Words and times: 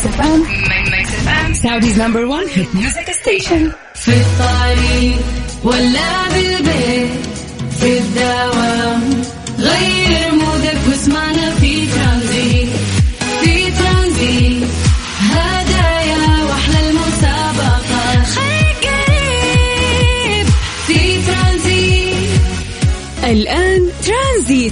Mix 0.00 0.14
FM 0.14 0.40
Mix 0.90 1.10
FM 1.10 1.54
Saudi's 1.54 2.00
number 2.00 2.24
1 2.24 2.46
hit 2.54 2.74
music 2.74 3.12
station 3.12 3.72
في 3.94 4.08
الطريق 4.12 5.18
ولا 5.64 6.28
بالبيت 6.28 7.10
في 7.80 7.98
الدوام 7.98 9.22
غير 9.58 10.29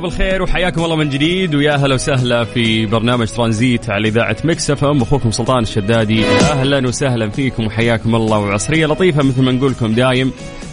بالخير 0.00 0.42
وحياكم 0.42 0.84
الله 0.84 0.96
من 0.96 1.08
جديد 1.10 1.54
ويا 1.54 1.76
هلا 1.76 1.94
وسهلا 1.94 2.44
في 2.44 2.86
برنامج 2.86 3.28
ترانزيت 3.28 3.90
على 3.90 4.08
إذاعة 4.08 4.36
Mix 4.44 4.70
FM. 4.70 5.02
أخوكم 5.02 5.30
سلطان 5.30 5.62
الشدادي 5.62 6.26
أهلا 6.26 6.88
وسهلا 6.88 7.30
فيكم 7.30 7.66
وحياكم 7.66 8.14
الله 8.14 8.38
وعصرية 8.38 8.86
لطيفة 8.86 9.22
مثل 9.22 9.42
ما 9.42 9.52
نقول 9.52 9.70
لكم 9.70 9.94
دايم 9.94 10.32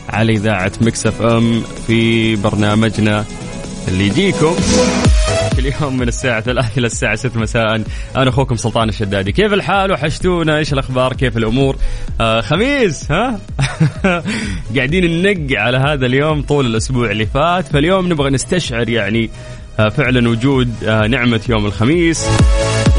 على 0.09 0.33
إذاعة 0.33 0.71
Mix 0.81 1.07
FM 1.07 1.61
في 1.87 2.35
برنامجنا 2.35 3.25
اللي 3.87 4.07
يجيكم 4.07 4.55
كل 5.57 5.73
يوم 5.81 5.97
من 5.97 6.07
الساعة 6.07 6.41
3 6.41 6.69
إلى 6.77 6.87
الساعة 6.87 7.15
6 7.15 7.39
مساء. 7.39 7.81
أنا 8.15 8.29
أخوكم 8.29 8.55
سلطان 8.55 8.89
الشدادي. 8.89 9.31
كيف 9.31 9.53
الحال؟ 9.53 9.91
وحشتونا؟ 9.91 10.57
إيش 10.57 10.73
الأخبار؟ 10.73 11.13
كيف 11.13 11.37
الأمور؟ 11.37 11.75
آه 12.21 12.41
خميس 12.41 13.11
ها؟ 13.11 13.39
قاعدين 14.75 15.21
ننق 15.21 15.59
على 15.59 15.77
هذا 15.77 16.05
اليوم 16.05 16.41
طول 16.41 16.65
الأسبوع 16.65 17.11
اللي 17.11 17.25
فات 17.25 17.67
فاليوم 17.67 18.09
نبغى 18.09 18.29
نستشعر 18.29 18.89
يعني 18.89 19.29
آه 19.79 19.89
فعلا 19.89 20.29
وجود 20.29 20.83
آه 20.83 21.07
نعمة 21.07 21.41
يوم 21.49 21.65
الخميس. 21.65 22.25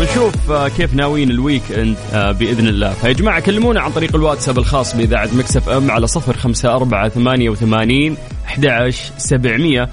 ونشوف 0.00 0.50
آه 0.50 0.68
كيف 0.68 0.94
ناويين 0.94 1.30
ال 1.30 1.62
weekend 1.72 1.96
بإذن 2.12 2.68
الله. 2.68 2.90
فيا 2.92 3.12
جماعة 3.12 3.40
كلمونا 3.40 3.80
عن 3.80 3.90
طريق 3.92 4.16
الواتساب 4.16 4.58
الخاص 4.58 4.96
بإذاعة 4.96 5.28
Mix 5.32 5.68
FM 5.68 5.90
على 5.90 6.06
صفر 6.06 6.36
خمسة 6.36 6.74
أربعة 6.74 7.08
ثمانية 7.08 7.50
وثمانين 7.50 8.16
أحد 8.46 8.90
سبعمية. 9.18 9.88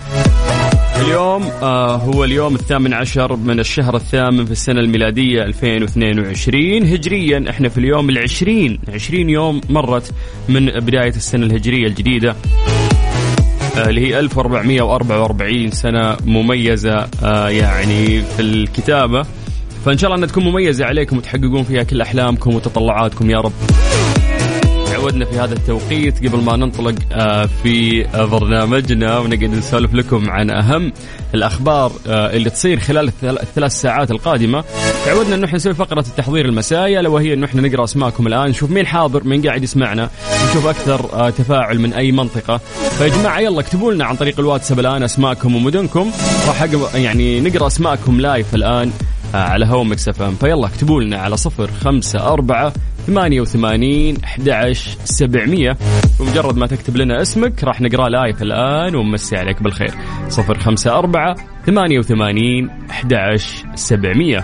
اليوم 1.02 1.44
آه 1.62 1.96
هو 1.96 2.24
اليوم 2.24 2.56
الثامن 2.56 2.94
عشر 2.94 3.36
من 3.36 3.60
الشهر 3.60 3.96
الثامن 3.96 4.46
في 4.46 4.52
السنة 4.52 4.80
الميلادية 4.80 5.44
2022 5.44 6.84
هجريا. 6.86 7.46
إحنا 7.50 7.70
في 7.70 7.78
اليوم 7.78 8.10
العشرين 8.10 8.80
20 8.94 9.30
يوم 9.30 9.62
مرت 9.70 10.12
من 10.50 10.66
بداية 10.66 11.10
السنة 11.16 11.46
الهجرية 11.46 11.88
الجديدة 11.88 12.36
آه 13.78 13.90
اللي 13.90 14.08
هي 14.08 14.20
1444 14.20 15.72
سنة 15.72 16.18
مميزة 16.26 17.08
آه 17.24 17.50
يعني 17.50 18.22
في 18.22 18.42
الكتابة. 18.42 19.26
فإن 19.86 19.98
شاء 19.98 20.08
الله 20.08 20.18
أنها 20.18 20.28
تكون 20.28 20.44
مميزة 20.44 20.86
عليكم 20.86 21.18
وتحققون 21.18 21.64
فيها 21.64 21.84
كل 21.84 22.02
أحلامكم 22.02 22.56
وتطلعاتكم 22.56 23.30
يا 23.30 23.38
رب. 23.42 23.52
تعودنا 25.06 25.26
في 25.26 25.40
هذا 25.40 25.54
التوقيت 25.54 26.28
قبل 26.28 26.38
ما 26.44 26.56
ننطلق 26.56 26.96
آه، 27.12 27.50
في 27.64 28.04
برنامجنا 28.14 29.20
ونقعد 29.20 29.44
نسولف 29.44 29.94
لكم 29.94 30.30
عن 30.30 30.50
أهم 30.50 30.94
الأخبار 31.34 31.92
آه، 32.08 32.36
اللي 32.36 32.50
تصير 32.50 32.80
خلال 32.80 33.08
الثل- 33.08 33.40
الثلاث 33.42 33.72
ساعات 33.72 34.12
القادمة. 34.12 34.64
تعودنا 35.06 35.36
انه 35.36 35.46
إحنا 35.46 35.56
نسوي 35.56 35.74
فقرة 35.74 36.00
التحضير 36.00 36.46
المسائي 36.46 37.00
الا 37.00 37.10
وهي 37.10 37.34
انه 37.34 37.46
إحنا 37.46 37.62
نقرأ 37.62 37.84
أسماءكم 37.84 38.28
الآن 38.28 38.50
نشوف 38.50 38.72
مين 38.72 38.88
حاضر 38.88 39.24
مين 39.24 39.42
قاعد 39.48 39.64
يسمعنا 39.64 40.10
نشوف 40.50 40.68
أكثر 40.68 41.10
آه، 41.14 41.30
تفاعل 41.30 41.80
من 41.80 41.94
أي 41.94 42.12
منطقة. 42.12 42.58
فيا 42.98 43.08
جماعة 43.08 43.40
يلا 43.40 43.60
اكتبوا 43.60 43.94
لنا 43.94 44.06
عن 44.06 44.16
طريق 44.16 44.40
الواتساب 44.40 44.80
الآن 44.80 45.04
أسماءكم 45.04 45.56
ومدنكم. 45.56 46.12
راح 46.48 46.62
يعني 46.96 47.42
نقرأ 47.42 47.68
أسماءكم 47.68 48.22
live 48.22 48.56
الآن 48.56 48.92
على 49.34 49.66
FM. 50.10 50.36
فيلا 50.36 50.66
اكتبوا 50.68 51.02
لنا 51.02 51.18
على 51.18 51.38
صفر 51.38 51.70
خمسة 51.84 52.34
أربعة 52.34 52.74
88 53.08 54.18
11 54.24 54.98
700 55.04 55.78
ومجرد 56.20 56.58
ما 56.58 56.68
تكتب 56.68 56.98
لنا 56.98 57.22
اسمك 57.22 57.64
راح 57.64 57.82
نقرأ 57.82 58.10
live 58.10 58.42
الآن 58.42 58.96
ونمسي 58.96 59.36
عليك 59.38 59.64
بالخير. 59.64 59.92
054 60.38 61.36
88 61.66 62.70
11 62.90 63.66
700 63.76 64.40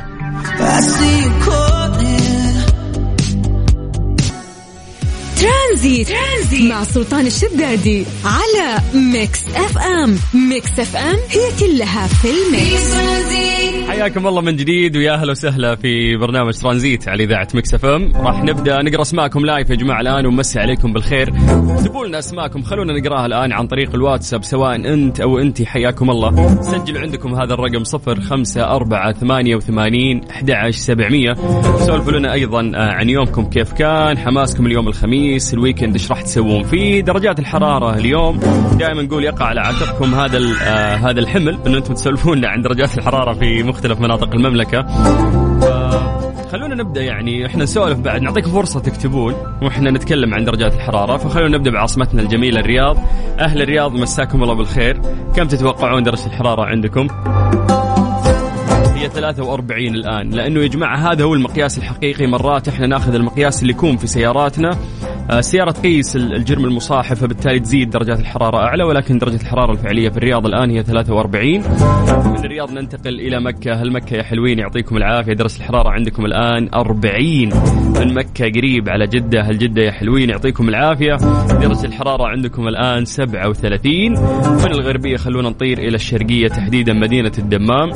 ترانزيت. 5.71 6.07
ترانزيت 6.07 6.71
مع 6.71 6.83
سلطان 6.83 7.27
الشدادي 7.27 8.05
على 8.25 8.79
Mix 8.93 9.45
FM. 9.55 10.15
Mix 10.49 10.79
FM 10.79 11.15
هي 11.29 11.59
كلها 11.59 12.07
في 12.07 12.27
ال 12.27 12.41
mix. 12.41 12.95
حياكم 13.89 14.27
الله 14.27 14.41
من 14.41 14.55
جديد 14.55 14.97
ويا 14.97 15.13
أهلا 15.13 15.31
وسهلا 15.31 15.75
في 15.75 16.17
برنامج 16.17 16.53
ترانزيت 16.53 17.07
على 17.07 17.23
إذاعة 17.23 17.47
Mix 17.53 17.73
FM. 17.73 18.11
راح 18.15 18.43
نبدأ 18.43 18.81
نقرأ 18.81 19.01
أسماءكم 19.01 19.45
live 19.45 19.69
يا 19.69 19.75
جماعة 19.75 20.01
الآن 20.01 20.25
ونمسي 20.25 20.59
عليكم 20.59 20.93
بالخير. 20.93 21.29
اكتبوا 21.29 22.07
لنا 22.07 22.19
أسماءكم؟ 22.19 22.63
خلونا 22.63 22.99
نقرأها 22.99 23.25
الآن 23.25 23.51
عن 23.51 23.67
طريق 23.67 23.95
الواتساب 23.95 24.43
سواء 24.43 24.75
أنت 24.75 25.19
أو 25.19 25.39
أنت. 25.39 25.63
حياكم 25.63 26.09
الله. 26.09 26.61
سجلوا 26.61 27.01
عندكم 27.01 27.35
هذا 27.35 27.53
الرقم 27.53 27.83
صفر 27.83 28.21
خمسة 28.21 28.75
أربعة 28.75 29.13
ثمانية 29.13 29.55
وثمانين 29.55 30.23
أحد 30.29 30.51
عشر 30.51 30.79
سبعمية. 30.79 31.33
سولفوا 31.85 32.11
لنا 32.11 32.33
أيضا 32.33 32.71
آه، 32.75 32.91
عن 32.91 33.09
يومكم 33.09 33.49
كيف 33.49 33.73
كان 33.73 34.17
حماسكم 34.17 34.65
اليوم 34.65 34.87
الخميس 34.87 35.53
الويكند 35.61 35.93
إيش 35.93 36.11
راح 36.11 36.21
تسوون؟ 36.21 36.63
فيه 36.63 37.01
درجات 37.01 37.39
الحرارة 37.39 37.97
اليوم 37.97 38.39
دائما 38.79 39.01
نقول 39.01 39.23
يقع 39.23 39.45
على 39.45 39.61
عاتقكم 39.61 40.15
هذا 40.15 40.37
آه، 40.63 40.95
هذا 40.95 41.19
الحمل 41.19 41.59
انه 41.67 41.77
أنتم 41.77 41.93
تسولفون 41.93 42.45
عن 42.51 42.61
درجات 42.61 42.97
الحرارة 42.97 43.33
في 43.33 43.63
مختلف 43.63 43.99
مناطق 43.99 44.35
المملكة. 44.35 44.81
ف- 45.61 46.51
خلونا 46.51 46.75
نبدأ 46.75 47.01
يعني 47.01 47.45
إحنا 47.45 47.63
نسولف 47.63 47.99
بعد 47.99 48.21
نعطيكم 48.21 48.51
فرصة 48.51 48.79
تكتبون 48.79 49.35
وإحنا 49.61 49.91
نتكلم 49.91 50.33
عن 50.33 50.45
درجات 50.45 50.73
الحرارة. 50.73 51.17
فخلونا 51.17 51.57
نبدأ 51.57 51.71
بعاصمتنا 51.71 52.21
الجميلة 52.21 52.59
الرياض. 52.59 52.97
أهل 53.39 53.61
الرياض 53.61 53.91
مساكم 53.91 54.43
الله 54.43 54.53
بالخير. 54.53 55.01
كم 55.35 55.47
تتوقعون 55.47 56.03
درجة 56.03 56.25
الحرارة 56.25 56.65
عندكم؟ 56.65 57.07
هي 58.95 59.09
43 59.09 59.95
الآن 59.95 60.29
لأنه 60.29 60.59
يا 60.59 60.67
جماعة 60.67 61.11
هذا 61.11 61.23
هو 61.23 61.33
المقياس 61.33 61.77
الحقيقي. 61.77 62.27
مرات 62.27 62.67
إحنا 62.67 62.87
ناخذ 62.87 63.13
المقياس 63.13 63.61
اللي 63.61 63.73
يكون 63.73 63.97
في 63.97 64.07
سياراتنا 64.07 64.77
آه، 65.29 65.39
السيارة 65.39 65.71
تقيس 65.71 66.15
ال- 66.15 66.33
الجرم 66.35 66.65
المصاحب 66.65 67.15
فبالتالي 67.15 67.59
تزيد 67.59 67.89
درجات 67.89 68.19
الحرارة 68.19 68.57
أعلى 68.57 68.83
ولكن 68.83 69.17
درجة 69.17 69.35
الحرارة 69.41 69.71
الفعلية 69.71 70.09
في 70.09 70.17
الرياض 70.17 70.45
الآن 70.45 70.69
هي 70.71 70.83
43 70.83 71.61
من 72.25 72.45
الرياض 72.45 72.71
ننتقل 72.71 73.19
إلى 73.19 73.39
مكة. 73.41 73.73
هل 73.73 73.91
مكة 73.93 74.15
يا 74.17 74.23
حلوين 74.23 74.59
يعطيكم 74.59 74.97
العافية. 74.97 75.33
درجة 75.33 75.57
الحرارة 75.57 75.89
عندكم 75.89 76.25
الآن 76.25 76.69
40 76.73 77.49
من 77.99 78.13
مكة 78.13 78.45
قريب 78.55 78.89
على 78.89 79.07
جدة 79.07 79.41
هل 79.41 79.57
جدة 79.57 79.81
يا 79.81 79.91
حلوين 79.91 80.29
يعطيكم 80.29 80.69
العافية. 80.69 81.15
درجة 81.61 81.85
الحرارة 81.85 82.27
عندكم 82.27 82.67
الآن 82.67 83.05
37 83.05 84.11
من 84.65 84.71
الغربية 84.71 85.17
خلونا 85.17 85.49
نطير 85.49 85.77
إلى 85.77 85.95
الشرقية 85.95 86.47
تحديدا 86.47 86.93
مدينة 86.93 87.31
الدمام. 87.37 87.89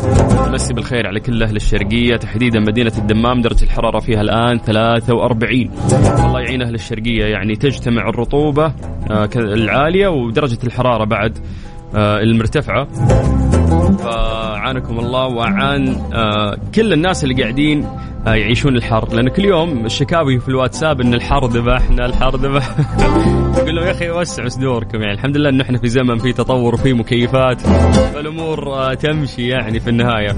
مسي 0.53 0.73
بالخير 0.73 1.07
على 1.07 1.19
كل 1.19 1.43
أهل 1.43 1.55
الشرقية 1.55 2.15
تحديدا 2.15 2.59
مدينة 2.59 2.91
الدمام. 2.97 3.41
درجة 3.41 3.63
الحرارة 3.63 3.99
فيها 3.99 4.21
الآن 4.21 4.57
43 4.59 5.71
الله 6.25 6.39
يعين 6.39 6.61
أهل 6.61 6.73
الشرقية. 6.75 7.14
يعني 7.17 7.55
تجتمع 7.55 8.09
الرطوبة 8.09 8.65
آه، 9.11 9.29
العالية 9.35 10.07
ودرجة 10.07 10.57
الحرارة 10.63 11.05
بعد 11.05 11.37
آه، 11.95 12.19
المرتفعة. 12.19 12.87
فعانكم 13.97 14.99
الله 14.99 15.25
وعان 15.25 15.87
آه، 16.13 16.57
كل 16.75 16.93
الناس 16.93 17.23
اللي 17.23 17.41
قاعدين 17.43 17.87
يعيشون 18.25 18.75
الحر. 18.75 19.13
لأن 19.13 19.29
كل 19.29 19.45
يوم 19.45 19.85
الشكاوي 19.85 20.39
في 20.39 20.49
الواتساب 20.49 21.01
إن 21.01 21.13
الحر 21.13 21.45
ذبحنا 21.45 22.05
الحر 22.05 22.35
ذبح. 22.35 22.75
يقول 23.57 23.75
لهم 23.75 23.85
يا 23.85 23.91
أخي 23.91 24.09
وسعوا 24.09 24.49
صدوركم. 24.49 25.01
يعني 25.01 25.13
الحمد 25.13 25.37
لله 25.37 25.49
إن 25.49 25.61
إحنا 25.61 25.77
في 25.77 25.87
زمن 25.87 26.17
فيه 26.17 26.31
تطور 26.31 26.73
وفيه 26.73 26.93
مكيفات. 26.93 27.61
فالأمور 28.13 28.73
آه، 28.73 28.93
تمشي 28.93 29.47
يعني 29.47 29.79
في 29.79 29.89
النهاية. 29.89 30.35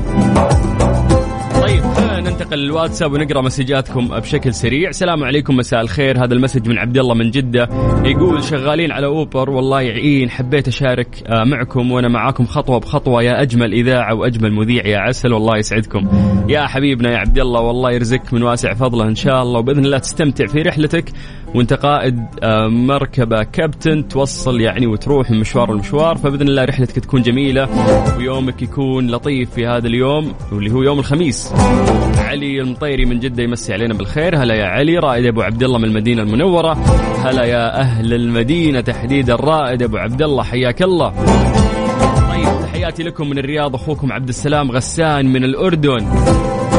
طيب 1.78 2.28
ننتقل 2.28 2.58
للواتساب 2.58 3.14
ونقرأ 3.14 3.42
مسجاتكم 3.42 4.08
بشكل 4.08 4.54
سريع. 4.54 4.90
السلام 4.90 5.24
عليكم 5.24 5.58
مساء 5.58 5.82
الخير. 5.82 6.24
هذا 6.24 6.34
المسج 6.34 6.70
من 6.70 6.78
عبد 6.78 6.98
الله 6.98 7.14
من 7.14 7.32
جدة. 7.32 7.70
يقول 8.04 8.44
شغالين 8.44 8.92
على 8.92 9.06
أوبر. 9.06 9.50
والله 9.50 9.82
يعين 9.82 10.30
حبيت 10.30 10.68
أشارك 10.68 11.24
آه، 11.28 11.44
معكم 11.44 11.92
وأنا 11.92 12.08
معاكم 12.08 12.46
خطوة 12.46 12.80
بخطوة. 12.80 13.24
يا 13.24 13.42
أجمل 13.42 13.74
إذاعة 13.74 14.16
وأجمل 14.16 14.54
مذيع 14.54 14.88
يا 14.88 14.98
عسل. 14.98 15.34
والله 15.34 15.58
يسعدكم. 15.58 16.08
يا 16.50 16.68
حبيبنا 16.68 17.12
يا 17.12 17.18
عبد 17.18 17.40
الله 17.40 17.62
والله 17.62 17.92
يرزقك 17.92 18.34
من 18.34 18.44
واسع 18.44 18.74
فضله 18.74 19.08
إن 19.08 19.16
شاء 19.16 19.42
الله. 19.42 19.60
وبإذن 19.60 19.86
الله 19.86 19.98
تستمتع 19.98 20.46
في 20.46 20.62
رحلتك 20.62 21.12
وأنت 21.56 21.74
قائد 21.74 22.26
آه، 22.44 22.68
مركبة 22.68 23.44
كابتن 23.44 24.08
توصل 24.08 24.62
يعني 24.62 24.88
وتروح 24.88 25.32
من 25.32 25.40
مشوار 25.40 25.74
لمشوار. 25.74 26.18
فبإذن 26.18 26.48
الله 26.48 26.66
رحلتك 26.66 27.00
تكون 27.00 27.22
جميلة 27.22 27.70
ويومك 28.18 28.62
يكون 28.62 29.12
لطيف 29.12 29.52
في 29.52 29.68
هذا 29.68 29.88
اليوم 29.88 30.34
واللي 30.52 30.72
هو 30.72 30.84
يوم 30.84 31.00
الخميس. 31.00 31.54
علي 32.18 32.62
المطيري 32.62 33.06
من 33.06 33.20
جدة 33.20 33.44
يمسي 33.44 33.74
علينا 33.74 33.94
بالخير. 33.94 34.44
هلا 34.44 34.54
يا 34.54 34.66
علي 34.66 34.98
رائد 34.98 35.26
أبو 35.26 35.42
عبد 35.42 35.64
الله 35.64 35.78
من 35.78 35.86
المدينة 35.86 36.22
المنورة. 36.22 36.74
هلا 37.24 37.44
يا 37.44 37.80
أهل 37.80 38.14
المدينة 38.14 38.82
تحديدا 38.82 39.36
رائد 39.36 39.84
أبو 39.84 39.98
عبد 39.98 40.22
الله 40.22 40.44
حياك 40.44 40.82
الله. 40.82 41.10
طيب 42.30 42.62
تحياتي 42.62 43.04
لكم 43.04 43.30
من 43.30 43.38
الرياض 43.38 43.76
أخوكم 43.76 44.12
عبد 44.12 44.30
السلام 44.30 44.72
غسان 44.72 45.26
من 45.26 45.44
الأردن. 45.44 46.08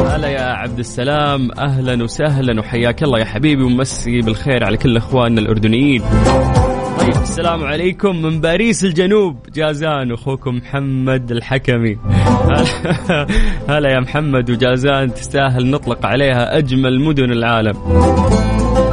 هلا 0.09 0.27
يا 0.27 0.41
عبد 0.41 0.79
السلام 0.79 1.49
أهلا 1.59 2.03
وسهلا 2.03 2.59
وحياك 2.59 3.03
الله 3.03 3.19
يا 3.19 3.25
حبيبي 3.25 3.63
ومسي 3.63 4.21
بالخير 4.21 4.63
على 4.63 4.77
كل 4.77 4.97
إخواننا 4.97 5.41
الأردنيين. 5.41 6.01
السلام 7.39 7.63
عليكم 7.63 8.21
من 8.21 8.41
باريس 8.41 8.83
الجنوب. 8.83 9.35
جازان 9.55 10.11
أخوكم 10.11 10.55
محمد 10.55 11.31
الحكمي. 11.31 11.97
هلا 13.69 13.89
يا 13.89 13.99
محمد 13.99 14.49
وجازان 14.51 15.13
تستاهل 15.13 15.69
نطلق 15.69 16.05
عليها 16.05 16.57
أجمل 16.57 16.99
مدن 16.99 17.31
العالم. 17.31 17.77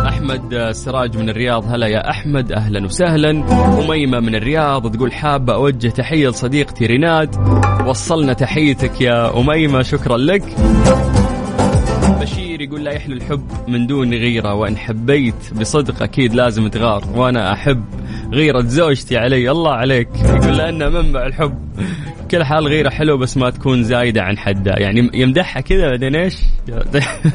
أحمد 0.08 0.70
سراج 0.72 1.16
من 1.16 1.28
الرياض 1.30 1.64
هلا 1.72 1.86
يا 1.86 2.10
أحمد 2.10 2.52
أهلا 2.52 2.84
وسهلا. 2.84 3.30
أميمة 3.84 4.20
من 4.20 4.34
الرياض 4.34 4.96
تقول 4.96 5.12
حابة 5.12 5.54
أوجه 5.54 5.88
تحية 5.88 6.28
لصديقتي 6.28 6.86
ريناد 6.86 7.36
وصلنا 7.86 8.32
تحيتك 8.32 9.00
يا 9.00 9.40
أميمة 9.40 9.82
شكرا 9.82 10.16
لك. 10.16 10.44
بشير 12.20 12.60
يقول 12.60 12.84
لا 12.84 12.92
يحلو 12.92 13.14
الحب 13.14 13.44
من 13.68 13.86
دون 13.86 14.14
غيرة 14.14 14.54
وإن 14.54 14.76
حبيت 14.76 15.54
بصدق 15.60 16.02
أكيد 16.02 16.34
لازم 16.34 16.68
تغار. 16.68 17.04
وأنا 17.14 17.52
أحب 17.52 17.84
غيره 18.32 18.60
زوجتي 18.60 19.16
علي. 19.16 19.50
الله 19.50 19.72
عليك. 19.72 20.08
يقول 20.24 20.56
لأنه 20.56 20.88
منبع 20.88 21.26
الحب. 21.26 21.66
كل 22.30 22.44
حال 22.44 22.66
غيره 22.66 22.90
حلو 22.90 23.16
بس 23.16 23.36
ما 23.36 23.50
تكون 23.50 23.82
زايدة 23.82 24.22
عن 24.22 24.38
حدها 24.38 24.78
يعني 24.78 25.10
يمدحها 25.14 25.60
كذا 25.60 25.88
بعدين 25.88 26.16
إيش؟ 26.16 26.34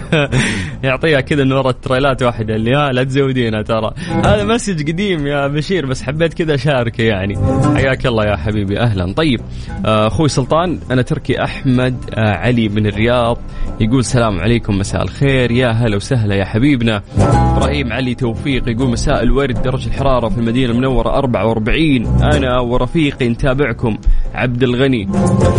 يعطيها 0.83 1.21
كذا 1.21 1.43
من 1.43 1.51
ورا 1.51 1.69
التريلات 1.69 2.23
واحدة 2.23 2.55
اللي 2.55 2.75
ها 2.75 2.91
لا 2.91 3.03
تزودينها 3.03 3.61
ترى. 3.61 3.93
هذا 4.25 4.43
message 4.43 4.91
قديم 4.91 5.27
يا 5.27 5.47
بشير 5.47 5.85
بس 5.85 6.03
حبيت 6.03 6.33
كذا 6.33 6.55
اشاركه 6.55 7.01
يعني. 7.01 7.37
حياك 7.75 8.05
الله 8.05 8.25
يا 8.25 8.35
حبيبي. 8.35 8.79
أهلا. 8.79 9.13
طيب 9.13 9.41
آه، 9.85 10.07
أخوي 10.07 10.29
سلطان 10.29 10.79
أنا 10.91 11.01
تركي 11.01 11.43
أحمد 11.43 11.95
آه، 12.13 12.35
علي 12.35 12.69
من 12.69 12.87
الرياض. 12.87 13.37
يقول 13.79 14.05
سلام 14.05 14.39
عليكم 14.39 14.77
مساء 14.77 15.03
الخير. 15.03 15.51
يا 15.51 15.71
هلا 15.71 15.95
وسهلا 15.95 16.35
يا 16.35 16.45
حبيبنا. 16.45 17.01
إبراهيم 17.17 17.93
علي 17.93 18.15
توفيق 18.15 18.69
يقول 18.69 18.89
مساء 18.89 19.23
الورد 19.23 19.61
درجة 19.61 19.87
الحرارة 19.87 20.29
في 20.29 20.37
المدينة 20.37 20.73
المنوره 20.85 21.09
44 21.17 22.05
أنا 22.23 22.59
ورفيقي 22.59 23.29
نتابعكم 23.29 23.97
عبد 24.33 24.63
الغني. 24.63 25.07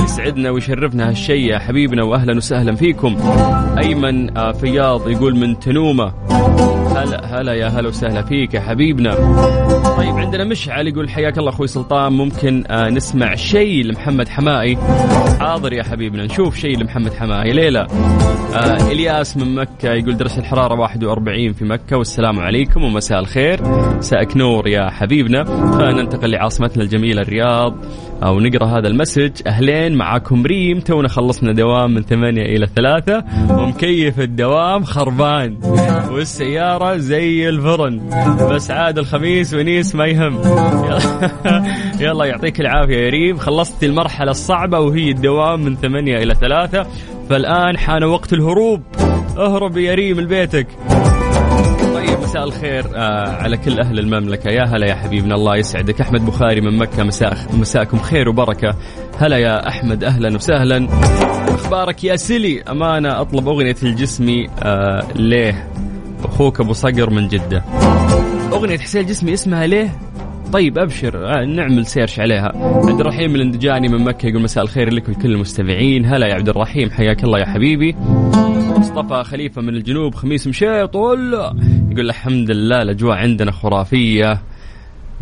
يسعدنا 0.05 0.51
ويشرفنا 0.51 1.09
هالشيء 1.09 1.45
يا 1.51 1.59
حبيبنا 1.59 2.05
واهلا 2.05 2.37
وسهلا 2.37 2.75
فيكم. 2.75 3.17
أيمن 3.79 4.39
آه، 4.39 4.53
فياض 4.53 5.09
يقول 5.09 5.37
من 5.37 5.59
تنومة. 5.59 6.13
هلا 6.97 7.41
هلا 7.41 7.53
يا 7.55 7.67
هلا 7.67 7.89
وسهلا 7.89 8.23
فيك 8.23 8.55
يا 8.55 8.61
حبيبنا. 8.61 9.15
طيب 9.97 10.17
عندنا 10.17 10.45
مشعل 10.45 10.89
يقول 10.89 11.11
حياك 11.11 11.39
الله 11.39 11.51
أخوي 11.51 11.67
سلطان. 11.67 12.13
ممكن 12.13 12.65
آه 12.71 12.89
نسمع 12.91 13.35
شيء 13.35 13.85
لمحمد 13.85 14.29
حمائي 14.29 14.79
حاضر 15.41 15.73
يا 15.73 15.83
حبيبنا 15.83 16.25
نشوف 16.25 16.57
شيء 16.57 16.79
لمحمد 16.79 17.13
حمائي 17.15 17.53
ليلى 17.53 17.87
آه 18.55 18.91
إلياس 18.93 19.37
من 19.37 19.55
مكة 19.55 19.93
يقول 19.93 20.17
درجه 20.17 20.39
الحرارة 20.39 20.81
41 20.81 21.53
في 21.53 21.65
مكة 21.65 21.97
والسلام 21.97 22.39
عليكم 22.41 22.85
ومساء 22.85 23.19
الخير. 23.21 23.61
مساءك 23.99 24.37
نور 24.37 24.69
يا 24.69 24.91
حبيبنا. 25.13 25.45
فننتقل 25.45 26.31
لعاصمتنا 26.31 26.83
الجميلة 26.83 27.23
الرياض 27.23 27.77
أو 28.23 28.41
نقرا 28.41 28.67
هذا 28.67 28.89
المسج. 28.89 29.31
أهلين 29.47 29.95
معاكم 29.95 30.47
ريم. 30.47 30.81
تونا 30.81 31.09
خلصنا 31.09 31.53
دوام 31.53 31.95
من 31.95 32.03
ثمانية 32.03 32.43
إلى 32.43 32.67
ثلاثة. 32.77 33.25
ومكيف 33.51 34.21
الدوام 34.21 34.85
خربان. 34.85 35.57
والسيارة 36.11 36.97
زي 36.97 37.49
الفرن. 37.49 38.01
بس 38.51 38.71
عاد 38.71 38.99
الخميس 38.99 39.55
ونيس 39.55 39.95
ما 39.95 40.07
يهم. 40.07 40.39
يلا 42.01 42.25
يعطيك 42.25 42.61
العافية 42.61 42.97
يا 42.97 43.11
ريم. 43.11 43.37
خلصت 43.37 43.85
المرحلة 43.85 44.31
الصعبة 44.31 44.79
وهي 44.79 45.11
الدوام 45.11 45.65
من 45.65 45.77
ثمانية 45.77 46.17
إلى 46.23 46.35
ثلاثة. 46.35 46.87
فالآن 47.29 47.79
حان 47.79 48.05
وقت 48.05 48.33
الهروب. 48.33 48.83
اهرب 49.39 49.77
يا 49.77 49.95
ريم 49.95 50.21
لبيتك. 50.21 50.67
مساء 52.33 52.45
الخير 52.45 52.85
آه 52.95 53.29
على 53.29 53.57
كل 53.57 53.81
أهل 53.81 53.99
المملكة. 53.99 54.51
يا 54.51 54.65
هلا 54.65 54.87
يا 54.87 54.95
حبيبنا 54.95 55.35
الله 55.35 55.57
يسعدك. 55.57 56.01
أحمد 56.01 56.27
بخاري 56.27 56.61
من 56.61 56.79
مكة 56.79 57.03
مساء 57.05 57.37
مساءكم 57.53 57.99
خير 57.99 58.29
وبركة. 58.29 58.75
هلا 59.19 59.37
يا 59.37 59.69
أحمد 59.69 60.05
أهلا 60.05 60.35
وسهلا. 60.35 60.89
أخبارك 61.49 62.05
يا 62.05 62.17
سلي؟ 62.17 62.63
أمانة 62.63 63.21
أطلب 63.21 63.49
أغنية 63.49 63.77
الجسمي 63.83 64.49
آه 64.63 65.07
ليه؟ 65.17 65.69
أخوك 66.25 66.61
أبو 66.61 66.73
صقر 66.73 67.11
من 67.11 67.29
جدة. 67.29 67.65
أغنية 68.53 68.79
حسين 68.79 69.01
الجسمي 69.01 69.33
اسمها 69.33 69.67
ليه؟ 69.67 69.99
طيب 70.53 70.79
أبشر 70.79 71.27
آه، 71.27 71.45
نعمل 71.45 71.87
سيرش 71.87 72.21
عليها. 72.21 72.53
عبد 72.89 73.01
الرحيم 73.01 73.35
الإندجاني 73.35 73.89
من 73.89 74.05
مكة 74.05 74.27
يقول 74.27 74.43
مساء 74.43 74.65
الخير 74.65 74.93
لك 74.93 75.09
ولكل 75.09 75.31
المستمعين. 75.33 76.07
هلا 76.07 76.27
يا 76.27 76.35
عبد 76.35 76.49
الرحيم 76.49 76.91
حياك 76.91 77.25
الله 77.25 77.39
يا 77.39 77.47
حبيبي. 77.47 77.97
مصطفى 78.79 79.25
خليفة 79.25 79.63
من 79.63 79.69
الجنوب 79.69 80.15
خميس 80.15 80.47
مشيط 80.47 80.97
ولا 80.97 81.55
يقول 81.93 82.07
الحمد 82.11 82.51
لله 82.51 82.83
الأجواء 82.83 83.17
عندنا 83.17 83.53
خرافية. 83.53 84.43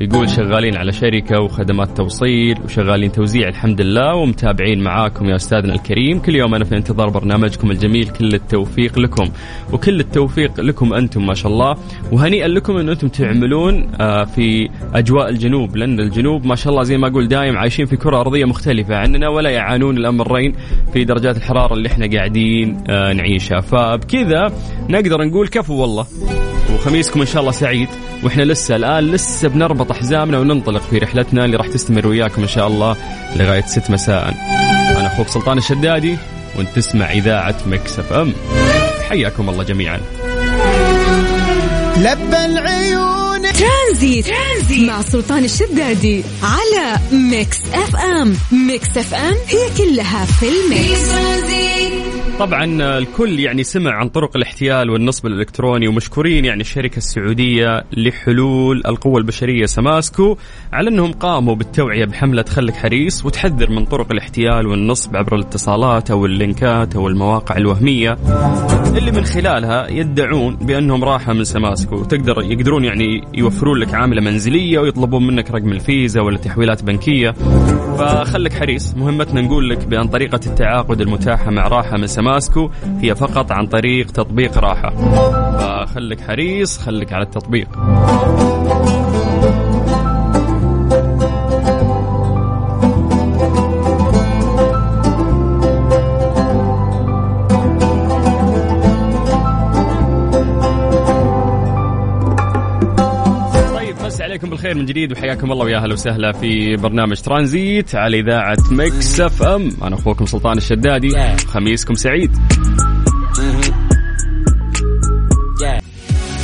يقول 0.01 0.31
شغالين 0.31 0.77
على 0.77 0.93
شركة 0.93 1.41
وخدمات 1.41 1.97
توصيل 1.97 2.59
وشغالين 2.65 3.13
توزيع 3.13 3.49
الحمد 3.49 3.81
لله 3.81 4.15
ومتابعين 4.15 4.83
معاكم 4.83 5.27
يا 5.27 5.37
أستاذنا 5.37 5.75
الكريم. 5.75 6.19
كل 6.19 6.37
يوم 6.37 6.55
أنا 6.55 6.65
في 6.65 6.77
انتظار 6.77 7.09
برنامجكم 7.09 7.71
الجميل 7.71 8.09
كل 8.09 8.35
التوفيق 8.35 8.99
لكم. 8.99 9.31
وكل 9.73 10.01
التوفيق 10.01 10.61
لكم 10.61 10.95
أنتم 10.95 11.27
ما 11.27 11.35
شاء 11.35 11.53
الله. 11.53 11.77
وهنيئا 12.13 12.49
لكم 12.49 12.77
أن 12.77 12.89
أنتم 12.89 13.09
تعملون 13.09 13.91
آه، 14.01 14.25
في 14.25 14.69
أجواء 14.95 15.29
الجنوب 15.29 15.77
لأن 15.77 16.01
الجنوب 16.01 16.47
ما 16.47 16.55
شاء 16.55 16.73
الله 16.73 16.83
زي 16.83 16.97
ما 16.99 17.09
أقول 17.09 17.29
دايم 17.29 17.57
عايشين 17.57 17.87
في 17.87 17.97
كرة 17.97 18.21
أرضية 18.21 18.45
مختلفة 18.45 18.97
عننا 18.97 19.29
ولا 19.29 19.51
يعانون 19.51 19.97
الأمرين 19.97 20.55
في 20.93 21.05
درجات 21.05 21.37
الحرارة 21.37 21.75
اللي 21.75 21.89
إحنا 21.89 22.07
قاعدين 22.17 22.85
آه، 22.91 23.13
نعيشها. 23.13 23.61
فبكذا 23.61 24.53
نقدر 24.89 25.25
نقول 25.25 25.49
كفو 25.49 25.75
والله. 25.75 26.07
وخميسكم 26.75 27.21
إن 27.21 27.27
شاء 27.27 27.41
الله 27.41 27.53
سعيد. 27.53 27.89
وإحنا 28.25 28.43
لسه 28.43 28.77
الآن 28.77 29.05
لسه 29.05 29.49
بنربط 29.49 29.90
حزامنا 29.95 30.39
وننطلق 30.39 30.83
في 30.91 30.99
رحلتنا 30.99 31.45
اللي 31.45 31.57
راح 31.57 31.67
تستمر 31.67 32.07
وياكم 32.07 32.43
إن 32.43 32.49
شاء 32.49 32.67
الله 32.67 32.97
لغاية 33.37 33.65
6 33.67 33.93
مساء. 33.93 34.35
أنا 34.97 35.07
أخوك 35.07 35.29
سلطان 35.29 35.59
الشدادي 35.59 36.17
وأنت 36.57 36.69
تسمع 36.77 37.13
إذاعة 37.13 37.57
Mix 37.67 37.99
FM. 37.99 38.33
حياكم 39.09 39.49
الله 39.49 39.65
جميعا. 39.65 40.01
لبى 41.97 42.45
العيون. 42.45 43.43
ترانزيت. 43.43 44.27
ترانزيت 44.27 44.89
مع 44.89 45.03
سلطان 45.03 45.45
الشدادي 45.45 46.25
على 46.43 46.99
Mix 47.13 47.59
FM. 47.75 48.37
Mix 48.53 48.97
FM 48.97 49.35
هي 49.49 49.69
كلها 49.79 50.25
في 50.25 50.47
ال 50.49 50.64
mix 50.64 51.11
طبعا 52.41 52.65
الكل 52.99 53.41
يعني 53.41 53.63
سمع 53.63 53.91
عن 53.93 54.09
طرق 54.09 54.37
الاحتيال 54.37 54.91
والنصب 54.91 55.27
الإلكتروني 55.27 55.89
ومشكورين 55.89 56.45
يعني 56.45 56.61
الشركة 56.61 56.97
السعودية 56.97 57.85
لحلول 57.93 58.83
القوة 58.87 59.19
البشرية 59.19 59.67
سماسكو 59.67 60.37
على 60.73 60.91
أنهم 60.91 61.13
قاموا 61.13 61.55
بالتوعية 61.55 62.05
بحملة 62.05 62.43
خلك 62.43 62.75
حريص 62.75 63.27
وتحذر 63.27 63.71
من 63.71 63.85
طرق 63.85 64.13
الاحتيال 64.13 64.67
والنصب 64.67 65.17
عبر 65.17 65.37
الاتصالات 65.37 66.11
أو 66.11 66.27
ال 66.27 66.38
linkات 66.38 66.97
أو 66.97 67.09
المواقع 67.09 67.57
الوهمية 67.57 68.19
اللي 68.97 69.11
من 69.11 69.25
خلالها 69.25 69.89
يدعون 69.89 70.57
بأنهم 70.57 71.05
راحة 71.05 71.33
من 71.33 71.45
سماسكو. 71.45 72.05
تقدر 72.05 72.43
يقدرون 72.43 72.85
يعني 72.85 73.25
يوفرون 73.35 73.79
لك 73.79 73.95
عاملة 73.95 74.23
منزلية 74.23 74.79
ويطلبون 74.79 75.27
منك 75.27 75.51
رقم 75.51 75.73
الفيزا 75.73 76.21
ولا 76.21 76.39
تحويلات 76.39 76.83
بنكية. 76.83 77.31
فخلك 77.99 78.53
حريص 78.53 78.95
مهمتنا 78.95 79.41
نقول 79.41 79.71
لك 79.71 79.87
بأن 79.87 80.09
طريقة 80.09 80.41
التعاقد 80.47 81.01
المتاحة 81.01 81.51
مع 81.51 81.69
راحة 81.69 81.97
من 81.97 82.07
سماسكو 82.07 82.30
هي 83.01 83.15
فقط 83.15 83.53
عن 83.53 83.67
طريق 83.67 84.11
تطبيق 84.11 84.59
راحة. 84.59 84.91
فخلك 85.59 86.21
حريص 86.21 86.79
خلك 86.79 87.13
على 87.13 87.23
التطبيق. 87.25 87.69
بالخير 104.71 104.83
من 104.83 104.87
جديد 104.87 105.13
وحياكم 105.13 105.53
الله 105.53 105.65
ويا 105.65 105.79
أهلا 105.79 105.93
وسهلا 105.93 106.33
في 106.33 106.77
برنامج 106.77 107.21
ترانزيت 107.21 107.95
على 107.95 108.21
إذاعة 108.21 108.57
Mix 108.71 109.21
FM. 109.21 109.77
أنا 109.83 109.95
أخوكم 109.97 110.27
سلطان 110.27 110.57
الشدادي 110.57 111.37
خميسكم 111.47 111.95
سعيد. 111.95 112.31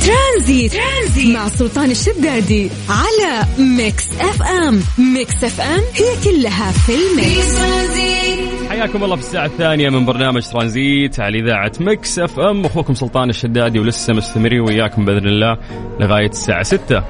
ترانزيت. 0.05 0.73
ترانزيت 0.73 1.35
مع 1.35 1.47
سلطان 1.47 1.91
الشدادي 1.91 2.69
على 2.89 3.45
Mix 3.59 4.05
FM. 4.19 4.81
Mix 5.13 5.43
FM 5.43 5.81
هي 5.95 6.23
كلها 6.23 6.71
في 6.71 6.91
ال 6.95 7.21
mix. 7.21 8.26
حياكم 8.77 9.03
الله 9.03 9.15
في 9.15 9.21
الساعة 9.21 9.45
الثانية 9.45 9.89
من 9.89 10.05
برنامج 10.05 10.41
ترانزيت 10.41 11.19
على 11.19 11.39
إذاعة 11.39 11.71
Mix 11.79 12.19
FM. 12.19 12.65
أخوكم 12.65 12.93
سلطان 12.93 13.29
الشدادي 13.29 13.79
ولسه 13.79 14.13
مستمرين 14.13 14.59
وياكم 14.59 15.05
بإذن 15.05 15.27
الله 15.27 15.57
لغاية 15.99 16.29
الساعة 16.29 16.63
ستة. 16.63 17.03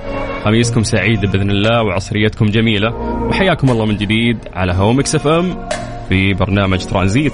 خميسكم 0.43 0.83
سعيد 0.83 1.21
بإذن 1.21 1.51
الله 1.51 1.83
وعصريتكم 1.83 2.45
جميلة. 2.45 2.93
وحياكم 3.27 3.69
الله 3.69 3.86
من 3.86 3.97
جديد 3.97 4.38
على 4.53 4.74
هوا 4.74 4.94
Mix 4.94 5.15
FM 5.15 5.70
في 6.09 6.33
برنامج 6.33 6.86
ترانزيت. 6.86 7.33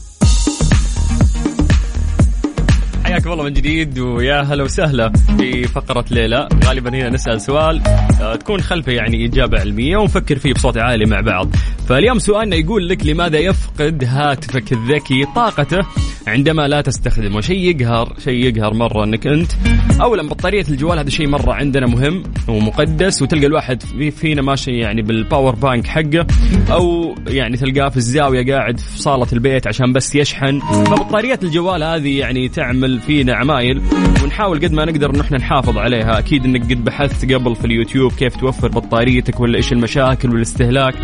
حياكم 3.21 3.33
الله 3.33 3.43
من 3.43 3.53
جديد 3.53 3.99
ويا 3.99 4.41
هلا 4.41 4.63
وسهلا 4.63 5.11
في 5.37 5.63
فقرة 5.63 6.05
ليه 6.11 6.39
لا 6.39 6.49
غالبا 6.65 6.89
هنا 6.89 7.09
نسأل 7.09 7.41
سؤال 7.41 7.81
آه، 8.21 8.35
تكون 8.35 8.61
خلفه 8.61 8.91
يعني 8.91 9.25
إجابة 9.25 9.59
علمية 9.59 9.97
ونفكر 9.97 10.39
فيه 10.39 10.53
بصوت 10.53 10.77
عالي 10.77 11.05
مع 11.05 11.21
بعض. 11.21 11.49
فاليوم 11.87 12.19
سؤالنا 12.19 12.55
يقول 12.55 12.89
لك 12.89 13.05
لماذا 13.05 13.37
يفقد 13.37 14.03
هاتفك 14.07 14.73
الذكي 14.73 15.25
طاقته؟ 15.35 15.79
عندما 16.27 16.67
لا 16.67 16.81
تستخدمه 16.81 17.41
شيء 17.41 17.57
يقهر 17.57 18.13
شيء 18.23 18.45
يقهر 18.45 18.73
مرة 18.73 19.03
أنك 19.03 19.27
أنت 19.27 19.51
أولا 20.01 20.29
بطارية 20.29 20.65
الجوال 20.69 20.99
هذا 20.99 21.09
شيء 21.09 21.27
مرة 21.27 21.53
عندنا 21.53 21.87
مهم 21.87 22.23
ومقدس 22.47 23.21
وتلقى 23.21 23.45
الواحد 23.45 23.83
فينا 24.11 24.41
ماشي 24.41 24.71
يعني 24.71 25.01
بال 25.01 25.16
power 25.16 25.55
bank 25.55 25.87
حقه 25.87 26.27
أو 26.71 27.15
يعني 27.27 27.57
تلقاه 27.57 27.89
في 27.89 27.97
الزاوية 27.97 28.53
قاعد 28.53 28.79
في 28.79 28.99
صالة 28.99 29.27
البيت 29.33 29.67
عشان 29.67 29.93
بس 29.93 30.15
يشحن. 30.15 30.59
فبطاريات 30.59 31.43
الجوال 31.43 31.83
هذه 31.83 32.19
يعني 32.19 32.49
تعمل 32.49 32.99
فينا 32.99 33.35
عمايل 33.35 33.81
ونحاول 34.23 34.59
قد 34.59 34.71
ما 34.71 34.85
نقدر 34.85 35.09
انه 35.09 35.21
إحنا 35.21 35.37
نحافظ 35.37 35.77
عليها. 35.77 36.19
أكيد 36.19 36.45
إنك 36.45 36.63
قد 36.63 36.83
بحثت 36.83 37.33
قبل 37.33 37.55
في 37.55 37.65
اليوتيوب 37.65 38.11
كيف 38.11 38.35
توفر 38.35 38.67
بطاريتك 38.67 39.39
ولا 39.39 39.57
إيش 39.57 39.71
المشاكل 39.71 40.29
والاستهلاك. 40.29 40.95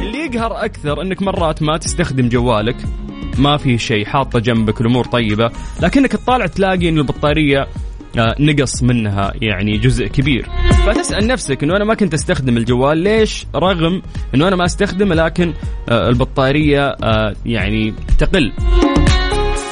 اللي 0.00 0.18
يقهر 0.18 0.64
أكثر 0.64 1.02
إنك 1.02 1.22
مرات 1.22 1.62
ما 1.62 1.76
تستخدم 1.76 2.28
جوالك 2.28 2.76
ما 3.38 3.56
في 3.56 3.78
شيء 3.78 4.04
حاطه 4.04 4.38
جنبك 4.38 4.80
الأمور 4.80 5.04
طيبة 5.04 5.50
لكنك 5.82 6.12
تطالع 6.12 6.46
تلاقي 6.46 6.88
إن 6.88 6.98
البطارية 6.98 7.66
آه، 8.18 8.34
نقص 8.40 8.82
منها 8.82 9.32
يعني 9.42 9.78
جزء 9.78 10.06
كبير. 10.06 10.48
فتسأل 10.86 11.26
نفسك 11.26 11.62
إنه 11.62 11.76
أنا 11.76 11.84
ما 11.84 11.94
كنت 11.94 12.14
أستخدم 12.14 12.56
الجوال 12.56 12.98
ليش؟ 12.98 13.46
رغم 13.54 14.02
إنه 14.34 14.48
أنا 14.48 14.56
ما 14.56 14.64
أستخدمه 14.64 15.14
لكن 15.14 15.54
آه، 15.88 16.08
البطارية 16.08 16.86
آه، 16.88 17.34
يعني 17.46 17.94
تقل. 18.18 18.52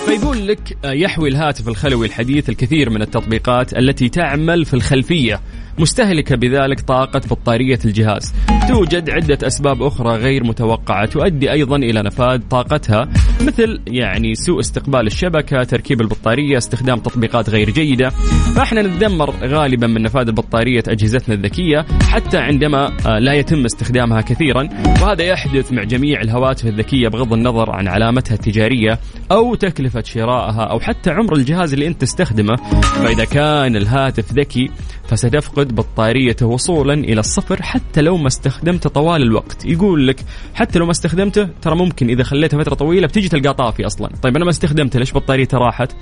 فيقول 0.06 0.48
لك 0.48 0.78
يحوي 0.84 1.28
الهاتف 1.28 1.68
الخلوي 1.68 2.06
الحديث 2.06 2.48
الكثير 2.48 2.90
من 2.90 3.02
التطبيقات 3.02 3.78
التي 3.78 4.08
تعمل 4.08 4.64
في 4.64 4.74
الخلفية. 4.74 5.40
مستهلكة 5.78 6.36
بذلك 6.36 6.80
طاقة 6.80 7.20
بطارية 7.30 7.78
الجهاز. 7.84 8.34
توجد 8.68 9.10
عدة 9.10 9.46
أسباب 9.46 9.82
أخرى 9.82 10.16
غير 10.16 10.44
متوقعة 10.44 11.06
تؤدي 11.06 11.52
أيضا 11.52 11.76
إلى 11.76 12.02
نفاذ 12.02 12.40
طاقتها 12.50 13.08
مثل 13.40 13.80
يعني 13.86 14.34
سوء 14.34 14.60
استقبال 14.60 15.06
الشبكة 15.06 15.64
تركيب 15.64 16.00
البطارية 16.00 16.58
استخدام 16.58 16.98
تطبيقات 16.98 17.50
غير 17.50 17.70
جيدة. 17.70 18.08
فإحنا 18.54 18.82
نتذمر 18.82 19.30
غالبا 19.30 19.86
من 19.86 20.02
نفاذ 20.02 20.32
بطارية 20.32 20.82
أجهزتنا 20.88 21.34
الذكية 21.34 21.86
حتى 22.10 22.38
عندما 22.38 22.92
آه، 23.06 23.18
لا 23.18 23.32
يتم 23.32 23.64
استخدامها 23.64 24.20
كثيرا. 24.20 24.68
وهذا 25.02 25.24
يحدث 25.24 25.72
مع 25.72 25.84
جميع 25.84 26.20
الهواتف 26.20 26.66
الذكية 26.66 27.08
بغض 27.08 27.32
النظر 27.32 27.70
عن 27.70 27.88
علامتها 27.88 28.34
التجارية 28.34 28.98
أو 29.30 29.54
تكلفة 29.54 30.02
شرائها 30.02 30.62
أو 30.62 30.80
حتى 30.80 31.10
عمر 31.10 31.36
الجهاز 31.36 31.72
اللي 31.72 31.86
أنت 31.86 32.00
تستخدمه. 32.00 32.56
فإذا 32.82 33.24
كان 33.24 33.76
الهاتف 33.76 34.32
ذكي 34.32 34.70
فستفقد 35.08 35.63
بطاريته 35.72 36.46
وصولا 36.46 36.94
إلى 36.94 37.20
الصفر 37.20 37.62
حتى 37.62 38.00
لو 38.00 38.16
ما 38.16 38.26
استخدمته 38.26 38.90
طوال 38.90 39.22
الوقت. 39.22 39.64
يقول 39.64 40.08
لك 40.08 40.20
حتى 40.54 40.78
لو 40.78 40.84
ما 40.84 40.90
استخدمته 40.90 41.48
ترى 41.62 41.76
ممكن 41.76 42.08
إذا 42.08 42.22
خليته 42.22 42.58
فترة 42.58 42.74
طويلة 42.74 43.06
بتجي 43.06 43.28
تلقاه 43.28 43.52
طافي 43.52 43.86
أصلا. 43.86 44.10
طيب 44.22 44.36
أنا 44.36 44.44
ما 44.44 44.50
استخدمته 44.50 44.98
ليش 44.98 45.14
بطاريته 45.14 45.58
راحت؟ 45.58 45.92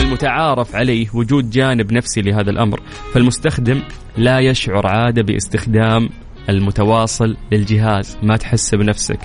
المتعارف 0.00 0.74
عليه 0.74 1.06
وجود 1.14 1.50
جانب 1.50 1.92
نفسي 1.92 2.22
لهذا 2.22 2.50
الأمر. 2.50 2.80
فالمستخدم 3.12 3.82
لا 4.16 4.38
يشعر 4.38 4.86
عادة 4.86 5.22
باستخدام 5.22 6.08
المتواصل 6.48 7.36
للجهاز 7.52 8.18
ما 8.22 8.36
تحس 8.36 8.74
بنفسك. 8.74 9.18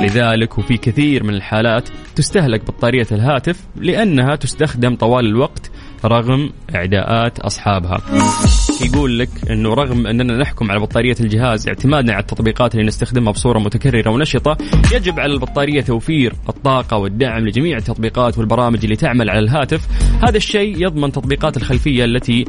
لذلك 0.00 0.58
وفي 0.58 0.76
كثير 0.76 1.24
من 1.24 1.34
الحالات 1.34 1.88
تستهلك 2.16 2.66
بطارية 2.66 3.06
الهاتف 3.12 3.66
لأنها 3.76 4.36
تستخدم 4.36 4.96
طوال 4.96 5.26
الوقت 5.26 5.70
رغم 6.04 6.50
إعداءات 6.74 7.38
أصحابها. 7.38 8.00
يقول 8.84 9.18
لك 9.18 9.28
إنه 9.50 9.74
رغم 9.74 10.06
أننا 10.06 10.36
نحكم 10.36 10.70
على 10.70 10.80
بطارية 10.80 11.16
الجهاز 11.20 11.68
اعتمادنا 11.68 12.12
على 12.12 12.20
التطبيقات 12.20 12.74
اللي 12.74 12.86
نستخدمها 12.86 13.32
بصورة 13.32 13.58
متكررة 13.58 14.10
ونشطة 14.10 14.56
يجب 14.92 15.20
على 15.20 15.32
البطارية 15.32 15.80
توفير 15.80 16.34
الطاقة 16.48 16.96
والدعم 16.96 17.46
لجميع 17.46 17.76
التطبيقات 17.76 18.38
والبرامج 18.38 18.78
اللي 18.82 18.96
تعمل 18.96 19.30
على 19.30 19.38
الهاتف. 19.38 19.86
هذا 20.22 20.36
الشيء 20.36 20.82
يضمن 20.86 21.12
تطبيقات 21.12 21.56
الخلفية 21.56 22.04
التي 22.04 22.44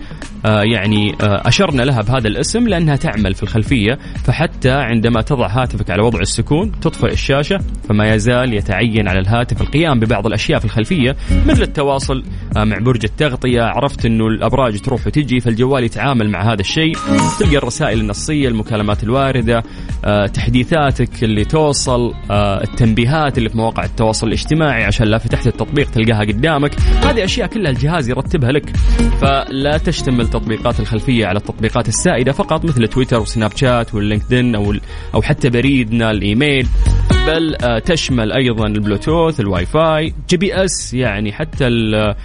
آه 0.46 0.62
يعني 0.64 1.16
آه 1.22 1.48
أشرنا 1.48 1.84
لها 1.84 2.02
بهذا 2.02 2.28
الاسم 2.28 2.68
لأنها 2.68 2.96
تعمل 2.96 3.34
في 3.34 3.44
الخلفية. 3.44 4.00
فحتى 4.24 4.72
عندما 4.72 5.22
تضع 5.22 5.48
هاتفك 5.48 5.90
على 5.90 6.04
وضع 6.04 6.20
السكون 6.20 6.80
تطفئ 6.80 7.12
الشاشة 7.12 7.60
فما 7.90 8.14
يزال 8.14 8.54
يتعين 8.54 9.08
على 9.08 9.20
الهاتف 9.20 9.62
القيام 9.62 10.00
ببعض 10.00 10.28
الأشياء 10.28 10.60
في 10.60 10.66
الخلفية 10.66 11.16
مثل 11.46 11.62
التواصل 11.62 12.24
آه 12.58 12.64
مع 12.64 12.78
برج 12.78 13.04
التغطيه 13.46 13.62
عرفت 13.62 14.06
إنه 14.06 14.28
الأبراج 14.28 14.80
تروح 14.80 15.08
وتجي 15.08 15.40
فالجوال 15.40 15.84
يتعامل 15.84 16.30
مع 16.30 16.54
هذا 16.54 16.62
الشيء. 16.62 16.98
تلقى 17.40 17.58
الرسائل 17.58 18.00
النصية 18.00 18.48
المكالمات 18.48 19.04
الواردة 19.04 19.64
آه 20.06 20.26
تحديثاتك 20.28 21.24
اللي 21.24 21.46
توصل 21.46 22.14
آه 22.32 22.64
التنبيهات 22.64 23.38
اللي 23.38 23.50
في 23.50 23.58
مواقع 23.58 23.84
التواصل 23.84 24.28
الاجتماعي 24.28 24.84
عشان 24.84 25.08
لا 25.08 25.18
فتحت 25.18 25.48
التطبيق 25.48 25.92
تلقاها 25.92 26.22
قدامك. 26.22 26.80
هذه 26.80 27.24
أشياء 27.24 27.48
كلها 27.48 27.72
الجهاز 27.72 28.10
يرتبها 28.10 28.52
لك. 28.52 28.70
فلا 29.22 29.78
تشتمل 29.78 30.28
تطبيقات 30.28 30.80
الخلفية 30.80 31.26
على 31.26 31.38
التطبيقات 31.38 31.88
السائدة 31.88 32.32
فقط 32.32 32.66
مثل 32.66 32.88
تويتر 32.88 33.20
وسناب 33.20 33.52
شات 33.56 33.94
واللينكدين 33.94 34.56
أو 34.56 34.76
أو 35.16 35.22
حتى 35.22 35.50
بريدنا 35.50 36.12
الإيميل. 36.12 36.68
بل 37.28 37.56
آه، 37.62 37.80
تشمل 37.80 38.32
أيضا 38.32 38.68
البلوتوث 38.68 39.40
ال 39.40 39.66
Wi-Fi 39.66 40.14
GPS 40.30 40.94
يعني 40.94 41.32
حتى 41.32 41.68
ال 41.68 42.16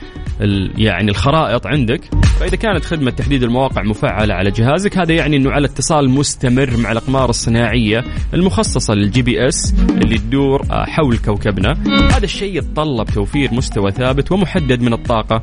يعني 0.76 1.10
الخرائط 1.10 1.66
عندك. 1.66 2.00
فإذا 2.40 2.56
كانت 2.56 2.84
خدمة 2.84 3.10
تحديد 3.10 3.42
المواقع 3.42 3.82
مفعلة 3.82 4.34
على 4.34 4.50
جهازك 4.50 4.98
هذا 4.98 5.12
يعني 5.12 5.36
إنه 5.36 5.50
على 5.50 5.66
اتصال 5.66 6.10
مستمر 6.10 6.76
مع 6.76 6.92
الأقمار 6.92 7.30
الصناعية 7.30 8.04
المخصصة 8.34 8.94
لل 8.94 9.22
GPS 9.22 9.74
اللي 9.90 10.18
تدور 10.18 10.62
آه، 10.70 10.84
حول 10.84 11.18
كوكبنا. 11.18 11.72
هذا 12.16 12.24
الشيء 12.24 12.58
يتطلب 12.58 13.06
توفير 13.06 13.54
مستوى 13.54 13.90
ثابت 13.90 14.32
ومحدد 14.32 14.82
من 14.82 14.92
الطاقة 14.92 15.42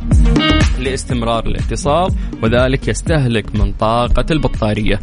لاستمرار 0.79 1.46
الاتصال 1.46 2.12
وذلك 2.43 2.88
يستهلك 2.88 3.55
من 3.55 3.74
طاقة 3.74 4.25
البطارية. 4.31 5.00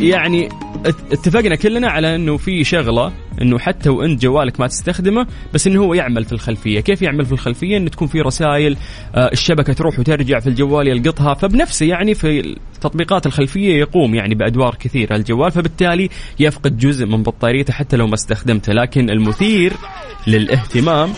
يعني 0.00 0.48
اتفقنا 1.12 1.54
كلنا 1.54 1.88
على 1.88 2.14
إنه 2.14 2.36
في 2.36 2.64
شغلة 2.64 3.12
إنه 3.42 3.58
حتى 3.58 3.88
وانت 3.88 4.22
جوالك 4.22 4.60
ما 4.60 4.66
تستخدمه 4.66 5.26
بس 5.54 5.66
إنه 5.66 5.80
هو 5.80 5.94
يعمل 5.94 6.24
في 6.24 6.32
الخلفية، 6.32 6.80
كيف 6.80 7.02
يعمل 7.02 7.24
في 7.24 7.32
الخلفية؟ 7.32 7.76
انه 7.76 7.88
تكون 7.88 8.08
في 8.08 8.20
رسائل 8.20 8.76
آه، 9.14 9.30
الشبكة 9.32 9.72
تروح 9.72 9.98
وترجع 9.98 10.40
في 10.40 10.46
الجوال 10.46 10.88
يلقطها. 10.88 11.34
فبنفسه 11.34 11.86
يعني 11.86 12.14
في 12.14 12.56
التطبيقات 12.74 13.26
الخلفية 13.26 13.78
يقوم 13.78 14.14
يعني 14.14 14.34
بأدوار 14.34 14.74
كثيرة 14.74 15.16
الجوال 15.16 15.50
فبالتالي 15.50 16.08
يفقد 16.40 16.78
جزء 16.78 17.06
من 17.06 17.22
بطاريته 17.22 17.72
حتى 17.72 17.96
لو 17.96 18.06
ما 18.06 18.14
استخدمته، 18.14 18.72
لكن 18.72 19.10
المثير 19.10 19.72
للاهتمام 20.26 21.10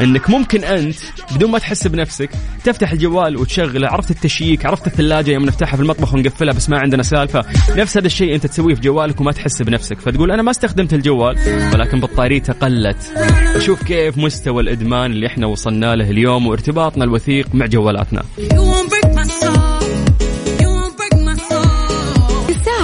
انك 0.00 0.30
ممكن 0.30 0.64
انت 0.64 0.96
بدون 1.34 1.50
ما 1.50 1.58
تحس 1.58 1.86
بنفسك 1.86 2.30
تفتح 2.64 2.92
الجوال 2.92 3.36
وتشغله 3.36 3.88
عرفت 3.88 4.10
التشييك 4.10 4.66
عرفت 4.66 4.86
الثلاجة 4.86 5.30
يوم 5.30 5.44
نفتحها 5.44 5.76
في 5.76 5.82
المطبخ 5.82 6.14
ونقفلها 6.14 6.54
بس 6.54 6.70
ما 6.70 6.78
عندنا 6.78 7.02
سالفة. 7.02 7.44
نفس 7.76 7.96
هذا 7.96 8.06
الشيء 8.06 8.34
انت 8.34 8.46
تسويه 8.46 8.74
في 8.74 8.80
جوالك 8.80 9.20
وما 9.20 9.32
تحس 9.32 9.62
بنفسك. 9.62 10.00
فتقول 10.00 10.30
أنا 10.30 10.42
ما 10.42 10.50
استخدمت 10.50 10.94
الجوال 10.94 11.36
ولكن 11.74 12.00
بطاريته 12.00 12.52
قلت. 12.52 13.12
شوف 13.58 13.82
كيف 13.82 14.18
مستوى 14.18 14.62
الإدمان 14.62 15.12
اللي 15.12 15.26
إحنا 15.26 15.46
وصلنا 15.46 15.96
له 15.96 16.10
اليوم 16.10 16.46
وارتباطنا 16.46 17.04
الوثيق 17.04 17.54
مع 17.54 17.66
جوالاتنا. 17.66 18.22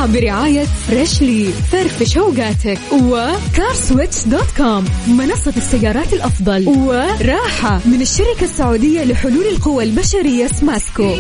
برعاية 0.06 0.64
Freshly 0.88 1.52
فرفش 1.72 2.18
اوقاتك 2.18 2.78
و 2.92 3.06
CarSwitch 3.06 4.24
dot 4.26 4.50
com 4.56 4.84
منصة 5.08 5.52
السيارات 5.56 6.12
الأفضل 6.12 6.68
وراحة 6.68 7.80
من 7.84 8.02
الشركة 8.02 8.44
السعودية 8.44 9.04
لحلول 9.04 9.44
القوى 9.46 9.84
البشرية 9.84 10.46
سماسكو 10.46 11.14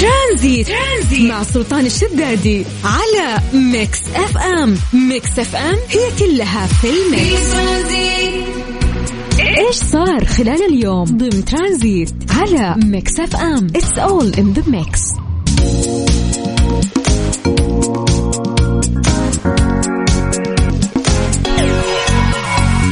ترانزيت. 0.00 0.66
ترانزيت 0.68 1.30
مع 1.30 1.42
سلطان 1.42 1.86
الشدادي 1.86 2.64
على 2.84 3.38
Mix 3.52 4.00
FM. 4.14 4.76
Mix 4.92 5.38
FM 5.38 5.76
هي 5.88 6.10
كلها 6.18 6.66
في 6.66 6.86
ال 6.90 7.03
mix. 7.03 7.54
إيش 9.40 9.76
صار 9.76 10.24
خلال 10.24 10.62
اليوم؟ 10.72 11.04
ضمن 11.04 11.44
ترانزيت 11.44 12.14
على 12.30 12.74
Mix 12.84 13.20
FM. 13.20 13.66
It's 13.76 13.98
all 13.98 14.34
in 14.34 14.52
the 14.52 14.62
mix 14.66 15.00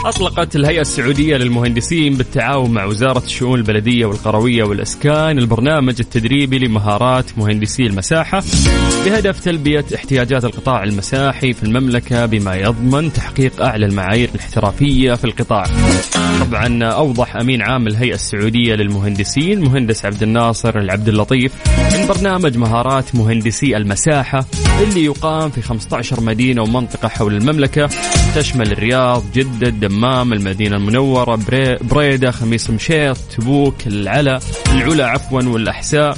أطلقت 0.08 0.56
الهيئة 0.56 0.80
السعودية 0.80 1.36
للمهندسين 1.36 2.16
بالتعاون 2.16 2.70
مع 2.70 2.84
وزارة 2.84 3.22
الشؤون 3.24 3.58
البلدية 3.58 4.06
والقروية 4.06 4.64
والإسكان 4.64 5.38
البرنامج 5.38 5.94
التدريبي 6.00 6.58
لمهارات 6.58 7.38
مهندسي 7.38 7.86
المساحة 7.86 8.42
بهدف 9.04 9.40
تلبية 9.40 9.84
احتياجات 9.94 10.44
القطاع 10.44 10.82
المساحي 10.84 11.52
في 11.52 11.62
المملكة 11.62 12.26
بما 12.26 12.54
يضمن 12.54 13.12
تحقيق 13.12 13.62
أعلى 13.62 13.86
المعايير 13.86 14.30
الاحترافية 14.34 15.14
في 15.14 15.24
القطاع. 15.24 15.64
طبعا 16.40 16.84
أوضح 16.84 17.36
أمين 17.36 17.62
عام 17.62 17.86
الهيئة 17.86 18.14
السعودية 18.14 18.74
للمهندسين 18.74 19.60
مهندس 19.60 20.04
عبد 20.04 20.22
الناصر 20.22 20.78
العبد 20.78 21.08
اللطيف 21.08 21.52
من 21.78 22.06
برنامج 22.06 22.56
مهارات 22.56 23.14
مهندسي 23.14 23.76
المساحة 23.76 24.46
اللي 24.82 25.04
يقام 25.04 25.50
في 25.50 25.62
15 25.62 26.20
مدينة 26.20 26.62
ومنطقة 26.62 27.08
حول 27.08 27.34
المملكة 27.36 27.88
تشمل 28.34 28.72
الرياض 28.72 29.24
جدة 29.34 29.68
الدمام 29.68 30.32
المدينة 30.32 30.76
المنورة 30.76 31.40
بريدة 31.90 32.30
خميس 32.30 32.70
مشيط 32.70 33.16
تبوك 33.16 33.86
العلا 33.86 34.40
العلا 34.72 35.06
عفوا 35.06 35.42
والأحساء. 35.42 36.16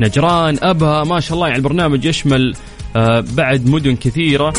نجران 0.00 0.58
أبها 0.62 1.04
ما 1.04 1.20
شاء 1.20 1.34
الله 1.34 1.46
يعني 1.46 1.58
البرنامج 1.58 2.04
يشمل 2.04 2.54
آه 2.96 3.24
بعد 3.32 3.66
مدن 3.66 3.96
كثيرة. 3.96 4.52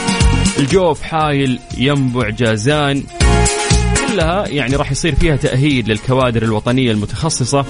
الجوف 0.59 1.01
حايل 1.01 1.59
ينبع 1.77 2.29
جازان. 2.29 3.03
كلها 4.07 4.47
يعني 4.47 4.75
راح 4.75 4.91
يصير 4.91 5.15
فيها 5.15 5.35
تأهيل 5.35 5.89
للكوادر 5.89 6.43
الوطنية 6.43 6.91
المتخصصة 6.91 7.61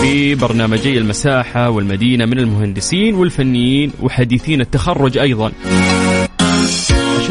في 0.00 0.34
برنامجي 0.34 0.98
المساحة 0.98 1.70
والمدينة 1.70 2.26
من 2.26 2.38
المهندسين 2.38 3.14
والفنيين 3.14 3.92
وحديثين 4.02 4.60
التخرج 4.60 5.18
أيضا. 5.18 5.52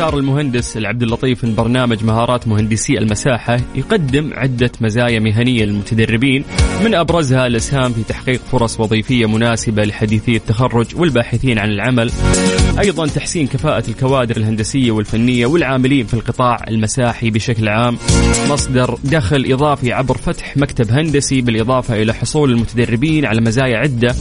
أشار 0.01 0.17
المهندس 0.17 0.77
العبد 0.77 1.03
اللطيف 1.03 1.43
أن 1.43 1.55
برنامج 1.55 2.03
مهارات 2.03 2.47
مهندسي 2.47 2.97
المساحة 2.97 3.59
يقدم 3.75 4.33
عدة 4.33 4.71
مزايا 4.81 5.19
مهنية 5.19 5.65
للمتدربين 5.65 6.43
من 6.83 6.95
أبرزها 6.95 7.47
الإسهام 7.47 7.93
في 7.93 8.03
تحقيق 8.03 8.41
فرص 8.51 8.79
وظيفية 8.79 9.25
مناسبة 9.25 9.83
لحديثي 9.83 10.35
التخرج 10.35 10.95
والباحثين 10.95 11.59
عن 11.59 11.69
العمل. 11.69 12.11
أيضا 12.79 13.07
تحسين 13.07 13.47
كفاءة 13.47 13.83
الكوادر 13.89 14.37
الهندسية 14.37 14.91
والفنية 14.91 15.45
والعاملين 15.45 16.05
في 16.05 16.13
القطاع 16.13 16.57
المساحي 16.67 17.29
بشكل 17.29 17.67
عام. 17.67 17.97
مصدر 18.49 18.97
دخل 19.03 19.45
إضافي 19.49 19.93
عبر 19.93 20.17
فتح 20.17 20.57
مكتب 20.57 20.91
هندسي 20.91 21.41
بالإضافة 21.41 22.01
إلى 22.01 22.13
حصول 22.13 22.51
المتدربين 22.51 23.25
على 23.25 23.41
مزايا 23.41 23.77
عدة 23.77 24.15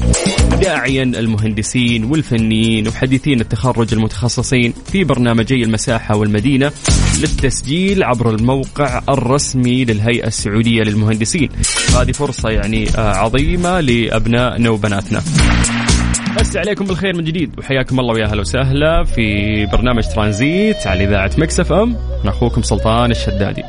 داعيا 0.63 1.03
المهندسين 1.03 2.05
والفنيين 2.05 2.89
وحديثين 2.89 3.41
التخرج 3.41 3.95
المتخصصين 3.95 4.75
في 4.93 5.05
برنامجي 5.05 5.65
المساحة 5.65 6.17
والمدينة 6.17 6.73
للتسجيل 7.21 8.03
عبر 8.03 8.31
الموقع 8.35 9.03
الرسمي 9.09 9.85
للهيئة 9.85 10.27
السعودية 10.27 10.83
للمهندسين. 10.83 11.49
هذه 12.01 12.13
فرصة 12.13 12.49
يعني 12.49 12.89
آه، 12.97 13.15
عظيمة 13.15 13.81
لأبنائنا 13.81 14.71
وبناتنا 14.71 15.23
بس 16.39 16.57
عليكم 16.57 16.85
بالخير 16.85 17.17
من 17.17 17.25
جديد. 17.25 17.59
وحياكم 17.59 18.01
الله 18.01 18.15
ويا 18.15 18.25
أهلا 18.25 18.41
وسهلا 18.41 19.05
في 19.05 19.67
برنامج 19.67 20.03
ترانزيت 20.15 20.87
على 20.87 21.05
إذاعة 21.05 21.31
مكسف 21.39 21.73
إم. 21.73 21.97
أنا 22.23 22.31
أخوكم 22.31 22.63
سلطان 22.63 23.11
الشدادي. 23.11 23.63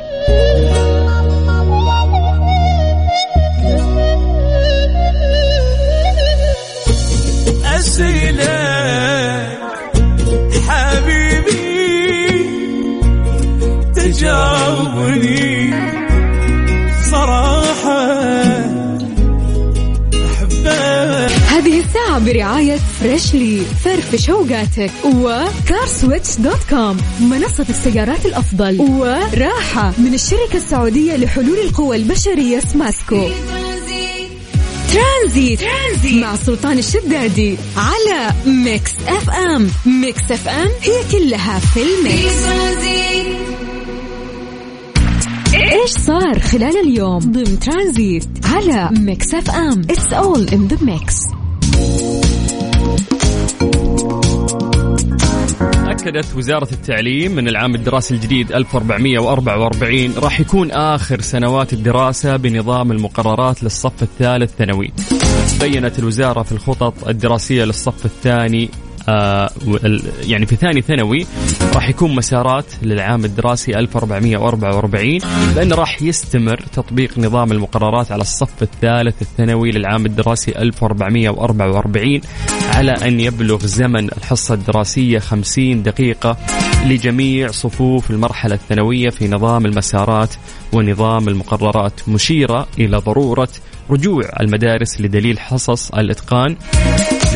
حبيبي 10.68 11.52
تجاوبني 13.96 15.31
برعاية 22.20 22.78
Freshly 23.00 23.62
فرفش 23.84 24.30
اوقاتك. 24.30 24.92
و 25.06 25.19
CarSwitch 25.19 26.38
dot 26.38 26.64
com 26.70 26.98
منصة 27.20 27.66
السيارات 27.70 28.26
الأفضل. 28.26 28.82
وراحة 28.82 29.94
من 29.98 30.14
الشركة 30.14 30.56
السعودية 30.56 31.16
لحلول 31.16 31.58
القوى 31.60 31.96
البشرية 31.96 32.60
سماسكو 32.60 33.30
ترانزيت. 34.94 35.60
ترانزيت. 35.60 36.22
مع 36.24 36.36
سلطان 36.36 36.78
الشدادي 36.78 37.58
على 37.78 38.34
Mix 38.46 38.92
FM 39.08 39.70
Mix 39.86 40.32
FM 40.32 40.70
هي 40.82 41.04
كلها 41.12 41.60
في 41.60 41.80
ال 41.82 41.94
mix. 41.94 42.42
إيش 45.54 45.92
صار 45.92 46.40
خلال 46.40 46.78
اليوم؟ 46.88 47.20
ضمن 47.20 47.60
ترانزيت 47.60 48.30
على 48.44 48.90
Mix 49.00 49.34
FM 49.34 49.82
It's 49.90 50.14
all 50.14 50.48
in 50.48 50.68
the 50.68 50.78
mix 50.82 51.16
أكدت 56.12 56.36
وزارة 56.36 56.68
التعليم 56.72 57.36
أن 57.36 57.48
العام 57.48 57.76
الدراسي 57.76 58.14
الجديد 58.14 58.52
1444 58.52 60.14
راح 60.18 60.40
يكون 60.40 60.72
آخر 60.72 61.22
سنوات 61.22 61.74
الدراسة 61.74 62.36
بنظام 62.36 62.92
المقررات 62.92 63.64
للصف 63.64 64.04
الثالث 64.04 64.52
ثانوي. 64.56 64.92
بينت 65.62 66.00
الوزارة 66.00 66.44
في 66.44 66.52
الخطط 66.52 67.08
الدراسية 67.08 67.64
للصف 67.64 68.06
الثاني 68.06 68.70
يعني 70.24 70.46
في 70.46 70.56
ثاني 70.56 70.82
ثانوي 70.82 71.26
راح 71.76 71.90
يكون 71.90 72.16
مسارات 72.16 72.66
للعام 72.82 73.26
الدراسي 73.26 73.80
1444 73.80 75.18
لأنه 75.56 75.76
راح 75.76 76.02
يستمر 76.02 76.62
تطبيق 76.74 77.20
نظام 77.20 77.52
المقررات 77.52 78.12
على 78.12 78.22
الصف 78.22 78.64
الثالث 78.64 79.22
الثانوي 79.22 79.72
للعام 79.72 80.06
الدراسي 80.06 80.52
1444 80.62 82.22
على 82.76 82.92
أن 82.92 83.20
يبلغ 83.20 83.66
زمن 83.66 84.06
الحصة 84.06 84.54
الدراسية 84.54 85.20
50 85.20 85.84
دقيقة 85.84 86.38
لجميع 86.86 87.52
صفوف 87.52 88.12
المرحلة 88.12 88.56
الثانوية 88.56 89.10
في 89.10 89.28
نظام 89.28 89.66
المسارات 89.66 90.34
ونظام 90.74 91.28
المقررات 91.28 92.10
مشيرة 92.10 92.68
إلى 92.80 92.98
ضرورة 92.98 93.50
رجوع 93.90 94.24
المدارس 94.40 95.02
لدليل 95.02 95.40
حصص 95.40 95.92
الإتقان. 95.92 96.58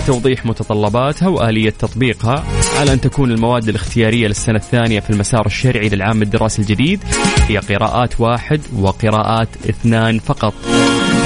لتوضيح 0.05 0.45
متطلباتها 0.45 1.27
وآلية 1.27 1.69
تطبيقها 1.69 2.43
على 2.79 2.93
أن 2.93 3.01
تكون 3.01 3.31
المواد 3.31 3.69
الاختيارية 3.69 4.27
للسنة 4.27 4.55
الثانية 4.55 4.99
في 4.99 5.09
المسار 5.09 5.45
الشرعي 5.45 5.89
للعام 5.89 6.21
الدراسي 6.21 6.61
الجديد 6.61 7.03
هي 7.47 7.57
قراءات 7.57 8.19
واحد 8.21 8.61
وقراءات 8.79 9.47
اثنان 9.69 10.19
فقط. 10.19 10.53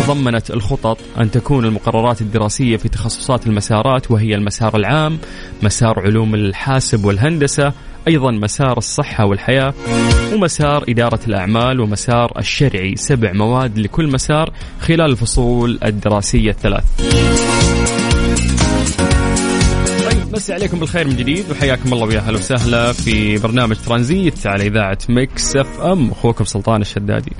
تضمنت 0.03 0.51
الخطط 0.51 0.97
أن 1.17 1.31
تكون 1.31 1.65
المقررات 1.65 2.21
الدراسية 2.21 2.77
في 2.77 2.89
تخصصات 2.89 3.47
المسارات 3.47 4.11
وهي 4.11 4.35
المسار 4.35 4.75
العام 4.75 5.17
مسار 5.63 5.99
علوم 5.99 6.35
الحاسب 6.35 7.05
والهندسة 7.05 7.73
أيضا 8.07 8.31
مسار 8.31 8.77
الصحة 8.77 9.25
والحياة 9.25 9.73
ومسار 10.33 10.83
إدارة 10.89 11.19
الأعمال 11.27 11.79
ومسار 11.79 12.33
الشرعي. 12.37 12.95
سبع 12.95 13.33
مواد 13.33 13.79
لكل 13.79 14.07
مسار 14.07 14.53
خلال 14.79 15.01
الفصول 15.01 15.79
الدراسية 15.83 16.49
الثلاث. 16.49 17.58
مسي 20.33 20.53
عليكم 20.53 20.79
بالخير 20.79 21.07
من 21.07 21.15
جديد 21.15 21.51
وحياكم 21.51 21.93
الله 21.93 22.07
ويا 22.07 22.19
أهلا 22.19 22.37
وسهلا 22.37 22.93
في 22.93 23.37
برنامج 23.37 23.75
ترانزيت 23.85 24.47
على 24.47 24.67
إذاعة 24.67 24.97
مكس 25.09 25.55
أف 25.55 25.79
أم 25.79 26.11
أخوكم 26.11 26.45
سلطان 26.45 26.81
الشدادي. 26.81 27.31